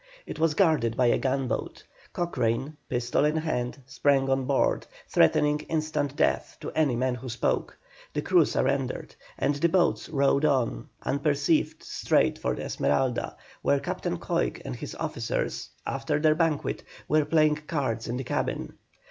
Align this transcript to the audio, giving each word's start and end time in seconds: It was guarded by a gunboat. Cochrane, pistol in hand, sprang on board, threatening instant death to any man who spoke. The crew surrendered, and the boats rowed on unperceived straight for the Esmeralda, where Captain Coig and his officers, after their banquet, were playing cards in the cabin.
It 0.25 0.39
was 0.39 0.55
guarded 0.55 0.97
by 0.97 1.05
a 1.05 1.19
gunboat. 1.19 1.83
Cochrane, 2.11 2.75
pistol 2.89 3.23
in 3.23 3.35
hand, 3.37 3.83
sprang 3.85 4.29
on 4.31 4.45
board, 4.45 4.87
threatening 5.07 5.59
instant 5.69 6.15
death 6.15 6.57
to 6.61 6.71
any 6.71 6.95
man 6.95 7.13
who 7.13 7.29
spoke. 7.29 7.77
The 8.15 8.23
crew 8.23 8.45
surrendered, 8.45 9.13
and 9.37 9.53
the 9.57 9.69
boats 9.69 10.09
rowed 10.09 10.43
on 10.43 10.89
unperceived 11.03 11.83
straight 11.83 12.39
for 12.39 12.55
the 12.55 12.63
Esmeralda, 12.63 13.37
where 13.61 13.79
Captain 13.79 14.17
Coig 14.17 14.59
and 14.65 14.75
his 14.75 14.95
officers, 14.95 15.69
after 15.85 16.19
their 16.19 16.33
banquet, 16.33 16.81
were 17.07 17.23
playing 17.23 17.57
cards 17.67 18.07
in 18.07 18.17
the 18.17 18.23
cabin. 18.23 18.79